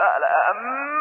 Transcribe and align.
فلما 0.00 0.99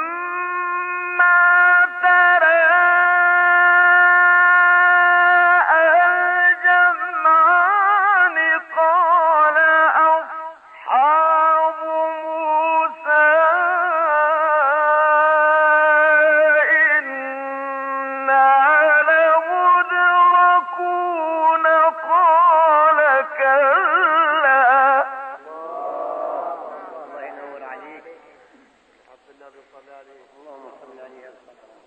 واجعلنا 29.39 29.55
من 29.55 29.63
ضلاله 29.73 30.19
اللهم 30.37 30.71
صل 30.81 30.99
عليه 30.99 31.29
وسلم. 31.29 31.79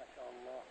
ما 0.00 0.06
شاء 0.16 0.28
الله. 0.30 0.62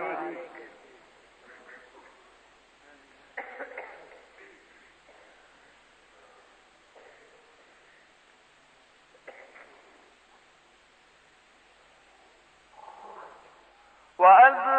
عليك. 0.00 0.38
وأذ 14.18 14.71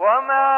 وما 0.00 0.49